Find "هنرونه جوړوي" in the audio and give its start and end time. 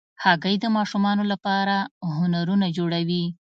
2.17-3.25